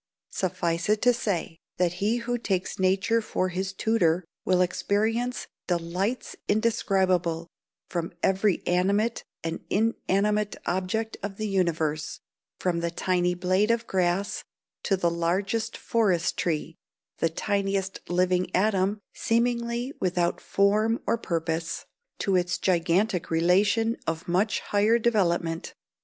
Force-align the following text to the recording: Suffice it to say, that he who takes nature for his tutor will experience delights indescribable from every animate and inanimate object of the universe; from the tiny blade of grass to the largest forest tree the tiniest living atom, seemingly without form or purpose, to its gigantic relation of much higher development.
Suffice 0.31 0.89
it 0.89 0.99
to 1.03 1.13
say, 1.13 1.59
that 1.77 1.93
he 2.01 2.17
who 2.25 2.39
takes 2.39 2.79
nature 2.79 3.21
for 3.21 3.49
his 3.49 3.71
tutor 3.71 4.25
will 4.43 4.59
experience 4.61 5.45
delights 5.67 6.35
indescribable 6.47 7.49
from 7.87 8.11
every 8.23 8.65
animate 8.65 9.23
and 9.43 9.63
inanimate 9.69 10.55
object 10.65 11.17
of 11.21 11.37
the 11.37 11.47
universe; 11.47 12.19
from 12.57 12.79
the 12.79 12.89
tiny 12.89 13.35
blade 13.35 13.69
of 13.69 13.85
grass 13.85 14.43
to 14.81 14.97
the 14.97 15.11
largest 15.11 15.77
forest 15.77 16.35
tree 16.35 16.77
the 17.19 17.29
tiniest 17.29 17.99
living 18.09 18.49
atom, 18.55 18.97
seemingly 19.13 19.93
without 19.99 20.41
form 20.41 20.99
or 21.05 21.15
purpose, 21.15 21.85
to 22.17 22.35
its 22.35 22.57
gigantic 22.57 23.29
relation 23.29 23.95
of 24.07 24.27
much 24.27 24.61
higher 24.61 24.97
development. 24.97 25.75